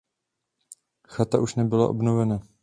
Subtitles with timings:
[1.07, 2.39] Chata už nebyla obnovena.